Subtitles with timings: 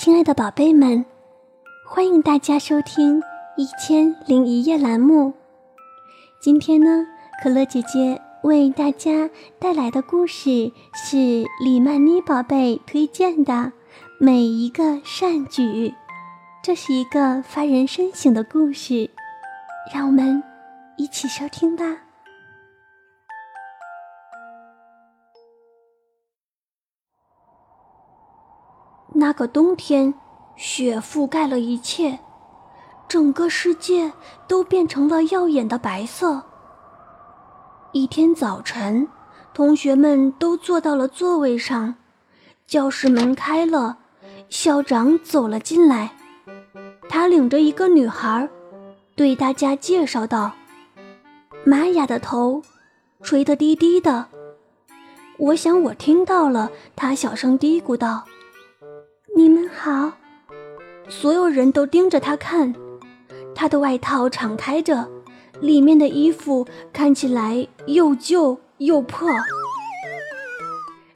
[0.00, 1.04] 亲爱的宝贝们，
[1.84, 3.20] 欢迎大家收听
[3.56, 5.34] 《一千零一夜》栏目。
[6.40, 7.04] 今天呢，
[7.42, 13.52] 可乐姐姐为大家带来的故事是李曼妮宝贝推荐的
[14.20, 15.62] 《每一个善举》，
[16.62, 19.10] 这是一个发人深省的故事，
[19.92, 20.40] 让我们
[20.96, 21.84] 一起收听吧。
[29.18, 30.14] 那个冬天，
[30.54, 32.20] 雪覆盖了一切，
[33.08, 34.12] 整个世界
[34.46, 36.40] 都变成了耀眼的白色。
[37.90, 39.08] 一天早晨，
[39.52, 41.96] 同学们都坐到了座位上，
[42.68, 43.98] 教室门开了，
[44.48, 46.12] 校长走了进来，
[47.08, 48.48] 他领着一个女孩，
[49.16, 50.52] 对大家介绍道
[51.66, 52.62] ：“玛雅的头
[53.20, 54.26] 垂得低低的。”
[55.38, 58.24] 我想我听到了，他小声嘀咕道。
[59.38, 60.14] 你们好，
[61.08, 62.74] 所有人都盯着他看。
[63.54, 65.08] 他的外套敞开着，
[65.60, 69.30] 里面的衣服看起来又旧又破。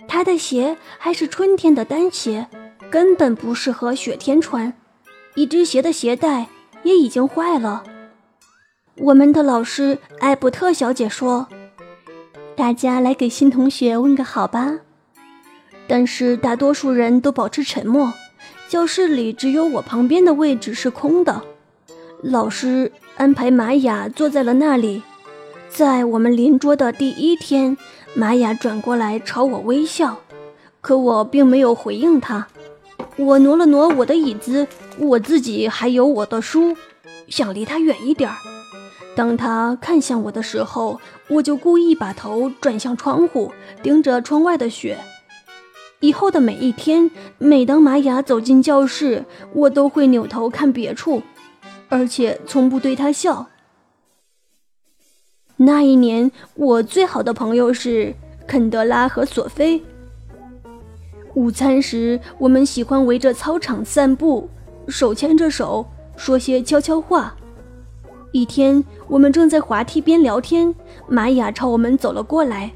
[0.06, 2.46] 他的鞋还是春天的单鞋，
[2.88, 4.72] 根本不适合雪天穿。
[5.34, 6.46] 一只鞋的鞋带
[6.84, 7.82] 也已经坏了。
[8.98, 11.48] 我们的老师艾伯特小姐说
[12.54, 14.78] ：“大家来给新同学问个好吧。”
[15.92, 18.14] 但是大多数人都保持沉默，
[18.66, 21.42] 教室里只有我旁边的位置是空的。
[22.22, 25.02] 老师安排玛雅坐在了那里。
[25.68, 27.76] 在我们邻桌的第一天，
[28.14, 30.16] 玛雅转过来朝我微笑，
[30.80, 32.46] 可我并没有回应她。
[33.16, 36.74] 我挪了挪我的椅子，我自己还有我的书，
[37.28, 38.30] 想离她远一点。
[39.14, 40.98] 当她看向我的时候，
[41.28, 44.96] 我就故意把头转向窗户，盯着窗外的雪。
[46.02, 47.08] 以后的每一天，
[47.38, 51.22] 每当玛雅走进教室，我都会扭头看别处，
[51.88, 53.46] 而且从不对她笑。
[55.58, 58.12] 那一年，我最好的朋友是
[58.48, 59.80] 肯德拉和索菲。
[61.34, 64.50] 午餐时，我们喜欢围着操场散步，
[64.88, 65.86] 手牵着手，
[66.16, 67.36] 说些悄悄话。
[68.32, 70.74] 一天，我们正在滑梯边聊天，
[71.06, 72.72] 玛雅朝我们走了过来。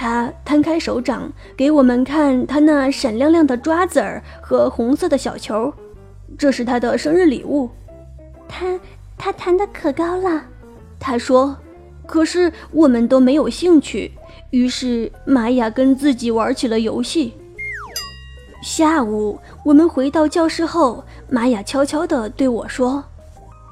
[0.00, 5.74] 他摊开手掌，给我们看他那闪亮亮的抓子儿和红色的小球，
[6.38, 7.68] 这是他的生日礼物。
[8.48, 8.78] 他
[9.16, 10.44] 他弹得可高了，
[11.00, 11.56] 他说。
[12.06, 14.12] 可是我们都没有兴趣，
[14.50, 17.34] 于是玛雅跟自己玩起了游戏。
[18.62, 23.04] 下午我们回到教室后，玛雅悄悄地对我说：“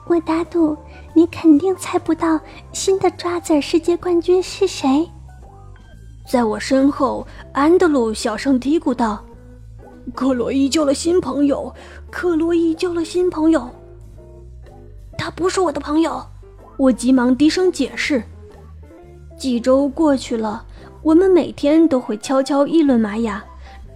[0.09, 0.77] 我打赌
[1.15, 2.41] 你肯定猜不到
[2.73, 5.09] 新的抓子儿世界冠军是谁。”
[6.27, 9.25] 在我身后，安德鲁小声嘀咕道
[10.13, 11.73] ：“克洛伊交了新朋友，
[12.11, 13.71] 克洛伊交了新朋友。”
[15.17, 16.21] 他不是我的朋友，
[16.77, 18.21] 我急忙低声解释。
[19.39, 20.65] 几周过去了，
[21.03, 23.45] 我们每天都会悄悄议论玛雅，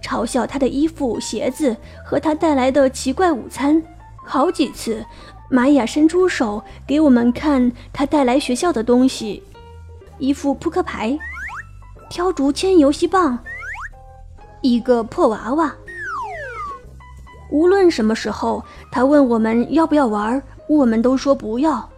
[0.01, 1.75] 嘲笑她的衣服、鞋子
[2.05, 3.83] 和她带来的奇怪午餐。
[4.23, 5.05] 好几次，
[5.49, 9.43] 玛雅伸出手给我们看她带来学校的东西：
[10.17, 11.19] 一副扑克牌。
[12.11, 13.39] 挑竹签游戏棒，
[14.59, 15.73] 一个破娃娃。
[17.49, 18.61] 无论什么时候，
[18.91, 21.89] 他问我们要不要玩，我们都说不要。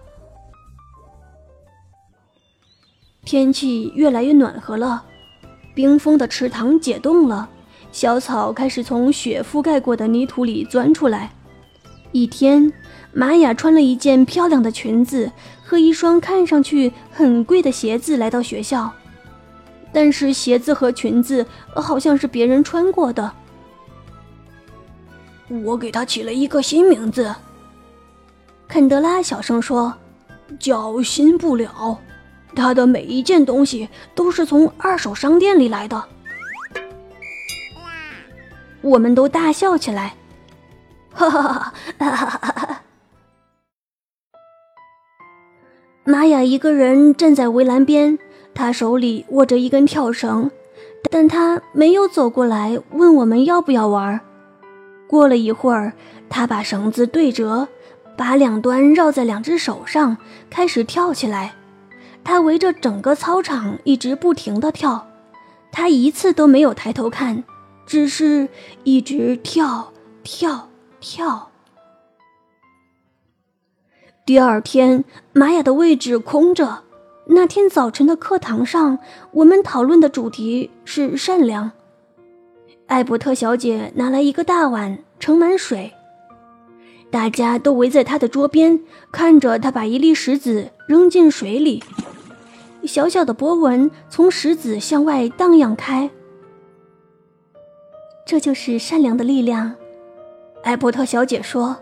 [3.25, 5.03] 天气越来越暖和了，
[5.73, 7.50] 冰封的池塘解冻了，
[7.91, 11.31] 小草开始从雪覆盖过的泥土里钻出来。
[12.12, 12.72] 一天，
[13.13, 15.31] 玛雅穿了一件漂亮的裙子
[15.66, 18.94] 和一双看上去很贵的鞋子来到学校。
[19.94, 21.46] 但是鞋子和裙子
[21.76, 23.31] 好像是别人穿过的。
[25.64, 27.34] 我给他起了一个新名字，
[28.68, 29.94] 肯德拉小声说
[30.59, 32.00] ：“叫新不了。”
[32.56, 36.03] 他的每一件东西都是从二手商店里来的。
[38.82, 40.16] 我们都大笑起来，
[41.14, 42.82] 哈哈哈哈哈哈！
[46.03, 48.20] 玛雅一个人站在围栏边。
[48.55, 50.52] 他手里握着一根跳绳，
[51.09, 54.20] 但他没有走过来问我们要不要玩。
[55.08, 55.94] 过了一会儿，
[56.29, 57.67] 他把绳子对折，
[58.16, 60.17] 把两端绕在两只手上，
[60.50, 61.53] 开始跳起来。
[62.23, 65.08] 他围着整个操场一直不停地跳，
[65.72, 67.44] 他一次都没有抬头看，
[67.85, 68.47] 只是
[68.84, 69.91] 一直跳
[70.23, 70.70] 跳
[71.00, 71.50] 跳。
[74.26, 75.03] 第二天，
[75.34, 76.84] 玛雅的位置空着。
[77.25, 78.99] 那天早晨的课堂上，
[79.31, 81.72] 我们讨论的主题是善良。
[82.87, 85.93] 艾伯特小姐拿来一个大碗，盛满水。
[87.09, 91.81] 大家都围在她的桌边，看着她把一粒石子扔进水里，
[92.84, 96.09] 小小的波纹从石子向外荡漾开。
[98.26, 99.76] 这就是善良的力量，
[100.64, 101.78] 艾伯特小姐说：“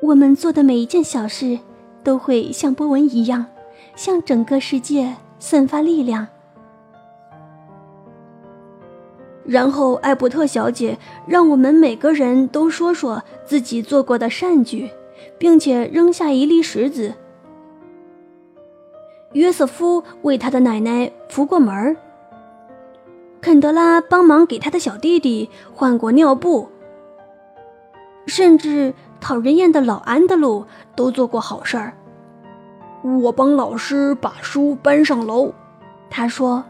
[0.00, 1.58] 我们做的每一件小事，
[2.02, 3.46] 都会像波纹一样，
[3.96, 6.26] 向整个世界散发力量。”
[9.46, 14.90] 然后，艾伯特小姐让我们每个人都说说自己做过的善举，
[15.38, 17.12] 并且扔下一粒石子。
[19.32, 21.96] 约瑟夫为他的奶奶扶过门儿。
[23.42, 26.68] 肯德拉帮忙给他的小弟弟换过尿布，
[28.26, 30.64] 甚至讨人厌的老安德鲁
[30.96, 31.92] 都做过好事儿。
[33.04, 35.52] 我帮老师把书搬上楼，
[36.08, 36.64] 他说。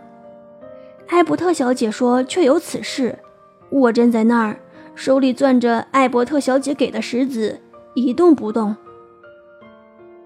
[1.09, 3.19] 艾伯特小姐说确有此事。
[3.71, 4.59] 我站在那儿，
[4.97, 7.61] 手里攥着艾伯特小姐给的石子，
[7.95, 8.75] 一动不动。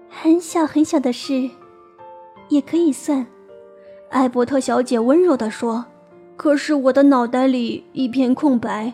[0.09, 1.51] 很小很小的事，
[2.47, 3.27] 也可以算。
[4.09, 5.85] 艾伯特小姐温柔地说。
[6.35, 8.93] 可是我的脑袋里一片空白，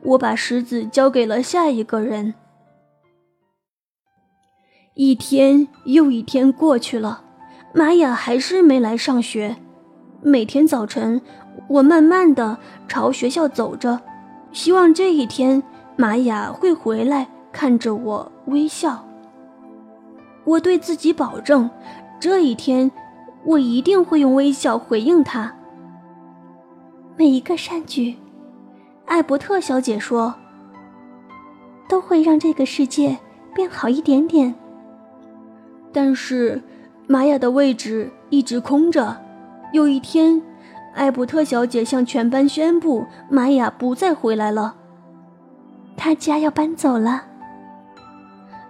[0.00, 2.34] 我把石子交给了下一个人。
[4.96, 7.24] 一天又一天过去了，
[7.72, 9.56] 玛雅还是没来上学。
[10.22, 11.20] 每天早晨，
[11.68, 12.56] 我慢慢的
[12.86, 14.00] 朝学校走着，
[14.52, 15.60] 希望这一天
[15.96, 19.04] 玛雅会回来，看着我微笑。
[20.44, 21.68] 我对自己保证，
[22.20, 22.88] 这一天
[23.44, 25.52] 我一定会用微笑回应他。
[27.16, 28.14] 每一个善举，
[29.06, 30.32] 艾伯特小姐说，
[31.88, 33.18] 都会让这个世界
[33.52, 34.54] 变好一点点。
[35.94, 36.60] 但是，
[37.06, 39.16] 玛雅的位置一直空着。
[39.72, 40.42] 有一天，
[40.92, 44.74] 艾伯特小姐向全班宣布，玛雅不再回来了。
[45.96, 47.26] 她家要搬走了。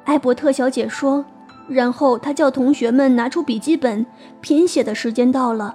[0.05, 1.25] 艾伯特小姐说，
[1.67, 4.05] 然后她叫同学们拿出笔记本，
[4.43, 5.75] 拼写的时间到了。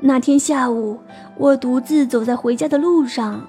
[0.00, 0.98] 那天下午，
[1.36, 3.40] 我独自走在回家的路上。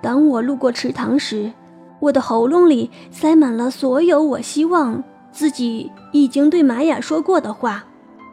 [0.00, 1.52] 当我路过池塘时，
[2.00, 5.04] 我的喉咙里塞满了所有我希望
[5.36, 7.84] 自己已经对玛雅说过的话，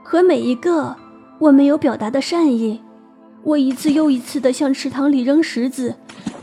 [0.01, 0.95] 和每一个
[1.37, 2.81] 我没有表达的善意。
[3.43, 5.93] 我一次又一次地向池塘里扔石子，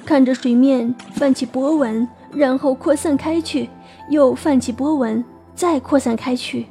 [0.05, 3.71] 看着水面泛起波纹，然后扩散开去，
[4.11, 5.25] 又泛起波纹，
[5.55, 6.67] 再扩散开去，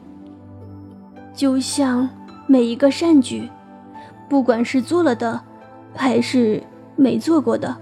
[1.33, 2.07] 就像
[2.45, 3.49] 每一个善举。
[4.29, 5.41] 不管是做了的，
[5.95, 6.61] 还是
[6.95, 7.75] 没做过的，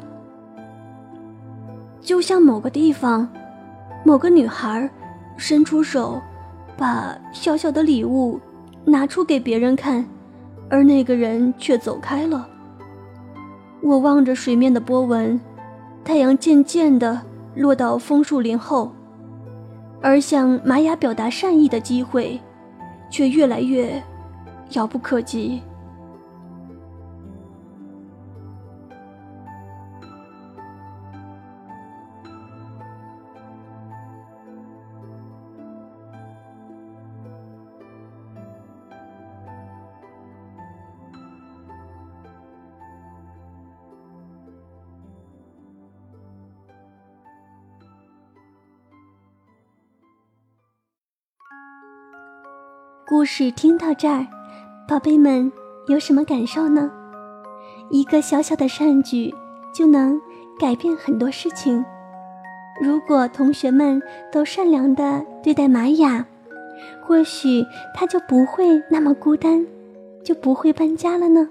[2.00, 3.28] 就像某个地方，
[4.06, 4.90] 某个女孩
[5.38, 6.22] 伸出手，
[6.76, 8.40] 把小小的礼物
[8.84, 10.06] 拿出给别人看，
[10.70, 12.48] 而那个人却走开了。
[13.82, 15.40] 我望着水面的波纹，
[16.04, 17.22] 太阳渐渐地
[17.56, 18.92] 落到枫树林后，
[20.02, 22.40] 而向玛雅表达善意的机会，
[23.10, 24.02] 却越来越
[24.72, 25.62] 遥不可及。
[53.10, 54.28] 故事听到这儿，
[54.86, 55.50] 宝贝们
[55.88, 56.92] 有什么感受呢？
[57.90, 59.34] 一个小小的善举
[59.74, 60.20] 就能
[60.60, 61.86] 改变很多事情。
[62.84, 66.26] 如果同学们都善良的对待玛雅，
[67.02, 67.64] 或许
[67.96, 69.66] 她就不会那么孤单，
[70.22, 71.48] 就不会搬家了呢。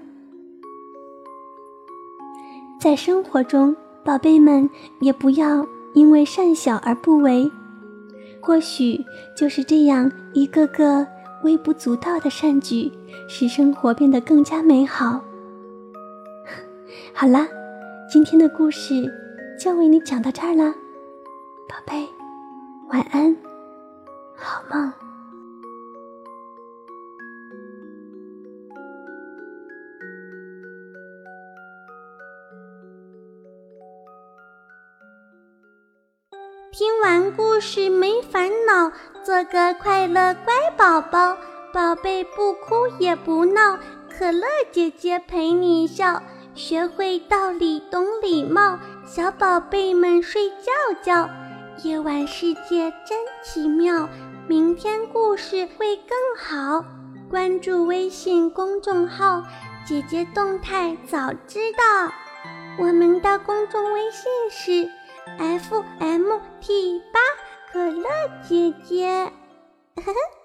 [2.79, 7.51] 在生活中，宝贝们也不要因为善小而不为，
[8.39, 9.03] 或许
[9.35, 11.07] 就是这样一个个。
[11.43, 12.91] 微不足道的善举，
[13.27, 15.21] 使生活变得更加美好。
[17.13, 17.47] 好啦，
[18.11, 18.93] 今天的故事
[19.59, 20.73] 就为你讲到这儿了，
[21.67, 22.07] 宝贝，
[22.89, 23.35] 晚安，
[24.35, 25.06] 好梦。
[36.71, 38.91] 听完故事没烦恼。
[39.23, 41.37] 做个快乐乖宝宝，
[41.73, 43.77] 宝贝不哭也不闹，
[44.09, 46.21] 可乐姐姐陪你笑，
[46.55, 50.71] 学会道理懂礼貌，小宝贝们睡觉
[51.01, 51.29] 觉。
[51.83, 54.07] 夜晚世界真奇妙，
[54.47, 56.85] 明天故事会更好。
[57.29, 59.43] 关注微信公众号，
[59.85, 62.11] 姐姐动态早知道。
[62.79, 64.89] 我们的公众微信是
[65.37, 67.19] F M T 八
[67.71, 68.09] 可乐
[68.47, 69.31] 姐姐。
[69.95, 70.36] 呵呵。